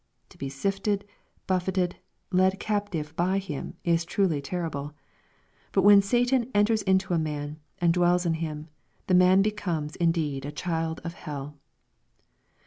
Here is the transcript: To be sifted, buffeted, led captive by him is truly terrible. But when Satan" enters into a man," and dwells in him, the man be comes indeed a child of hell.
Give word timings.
To 0.29 0.37
be 0.39 0.49
sifted, 0.49 1.05
buffeted, 1.45 1.95
led 2.31 2.59
captive 2.59 3.15
by 3.15 3.37
him 3.37 3.75
is 3.83 4.03
truly 4.03 4.41
terrible. 4.41 4.93
But 5.73 5.83
when 5.83 6.01
Satan" 6.01 6.49
enters 6.55 6.81
into 6.81 7.13
a 7.13 7.19
man," 7.19 7.59
and 7.77 7.93
dwells 7.93 8.25
in 8.25 8.33
him, 8.33 8.67
the 9.05 9.13
man 9.13 9.43
be 9.43 9.51
comes 9.51 9.95
indeed 9.97 10.43
a 10.43 10.51
child 10.51 11.01
of 11.03 11.13
hell. 11.13 11.59